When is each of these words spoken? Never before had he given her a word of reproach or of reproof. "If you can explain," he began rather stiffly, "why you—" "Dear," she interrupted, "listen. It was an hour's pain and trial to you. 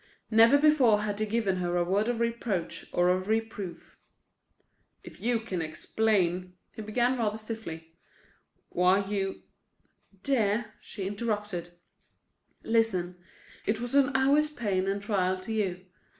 Never 0.31 0.57
before 0.57 1.01
had 1.03 1.19
he 1.19 1.27
given 1.27 1.57
her 1.57 1.77
a 1.77 1.83
word 1.83 2.07
of 2.07 2.19
reproach 2.19 2.87
or 2.91 3.09
of 3.09 3.27
reproof. 3.27 3.99
"If 5.03 5.21
you 5.21 5.39
can 5.39 5.61
explain," 5.61 6.53
he 6.71 6.81
began 6.81 7.19
rather 7.19 7.37
stiffly, 7.37 7.93
"why 8.69 9.05
you—" 9.07 9.43
"Dear," 10.23 10.73
she 10.81 11.05
interrupted, 11.05 11.69
"listen. 12.63 13.15
It 13.67 13.79
was 13.79 13.93
an 13.93 14.17
hour's 14.17 14.49
pain 14.49 14.87
and 14.87 15.03
trial 15.03 15.39
to 15.41 15.53
you. 15.53 15.85